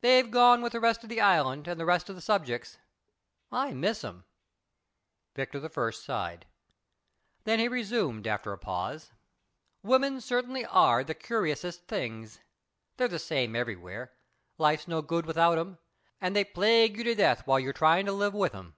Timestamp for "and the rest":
1.68-2.08